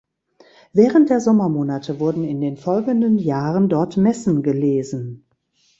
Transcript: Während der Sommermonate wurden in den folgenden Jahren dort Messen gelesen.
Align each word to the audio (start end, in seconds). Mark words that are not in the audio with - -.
Während 0.73 1.11
der 1.11 1.19
Sommermonate 1.21 1.99
wurden 1.99 2.23
in 2.23 2.41
den 2.41 2.57
folgenden 2.57 3.19
Jahren 3.19 3.69
dort 3.69 3.97
Messen 3.97 4.41
gelesen. 4.41 5.27